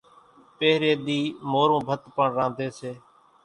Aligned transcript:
پۿري 0.57 0.91
ۮي 1.05 1.19
مورون 1.51 1.81
ڀت 1.87 2.01
پڻ 2.15 2.27
رانڌي 2.37 2.67
سي 2.79 2.91